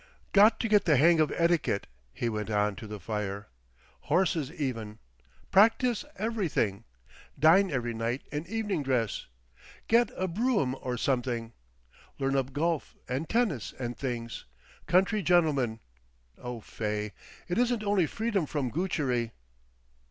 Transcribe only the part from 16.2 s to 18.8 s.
Oh Fay. It isn't only freedom from